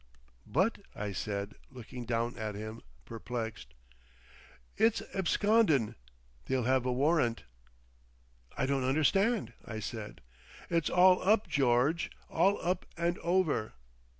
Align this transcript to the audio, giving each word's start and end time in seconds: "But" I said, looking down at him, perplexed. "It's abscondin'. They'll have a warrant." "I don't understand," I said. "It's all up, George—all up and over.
"But" 0.47 0.79
I 0.95 1.11
said, 1.11 1.53
looking 1.69 2.05
down 2.05 2.35
at 2.35 2.55
him, 2.55 2.81
perplexed. 3.05 3.75
"It's 4.75 5.03
abscondin'. 5.13 5.93
They'll 6.47 6.63
have 6.63 6.87
a 6.87 6.91
warrant." 6.91 7.43
"I 8.57 8.65
don't 8.65 8.81
understand," 8.83 9.53
I 9.63 9.79
said. 9.79 10.21
"It's 10.71 10.89
all 10.89 11.21
up, 11.21 11.47
George—all 11.47 12.59
up 12.65 12.87
and 12.97 13.19
over. 13.19 13.73